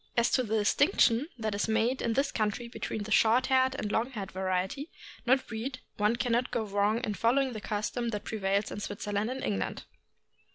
As 0.17 0.31
to 0.31 0.41
the 0.41 0.57
distinction 0.57 1.27
that 1.37 1.53
is 1.53 1.67
made 1.67 2.01
in 2.01 2.13
this 2.13 2.31
country 2.31 2.67
between 2.67 3.03
the 3.03 3.11
short 3.11 3.45
haired 3.45 3.75
and 3.75 3.91
long 3.91 4.09
haired 4.09 4.31
variety 4.31 4.89
(not 5.27 5.45
breed), 5.45 5.77
one 5.97 6.15
can 6.15 6.31
not 6.31 6.49
go 6.49 6.63
wrong 6.63 7.03
in 7.05 7.13
following 7.13 7.53
the 7.53 7.61
custom 7.61 8.09
that 8.09 8.23
prevails 8.23 8.71
in 8.71 8.79
Switzerland 8.79 9.29
and 9.29 9.43
England. 9.43 9.83